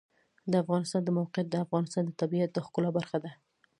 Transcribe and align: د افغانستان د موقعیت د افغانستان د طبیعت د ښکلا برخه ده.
د 0.51 0.53
افغانستان 0.63 1.01
د 1.05 1.09
موقعیت 1.19 1.47
د 1.49 1.55
افغانستان 1.65 2.03
د 2.05 2.11
طبیعت 2.21 2.49
د 2.53 2.57
ښکلا 2.65 2.89
برخه 2.97 3.17
ده. 3.23 3.31